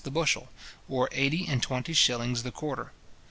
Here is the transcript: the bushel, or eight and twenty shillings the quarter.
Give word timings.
the 0.03 0.09
bushel, 0.09 0.49
or 0.89 1.07
eight 1.11 1.47
and 1.47 1.61
twenty 1.61 1.93
shillings 1.93 2.41
the 2.41 2.49
quarter. 2.51 2.91